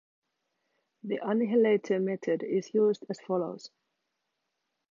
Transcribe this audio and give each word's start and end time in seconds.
The 1.03 1.19
annihilator 1.21 1.99
method 1.99 2.41
is 2.41 2.73
used 2.73 3.05
as 3.07 3.19
follows. 3.21 3.69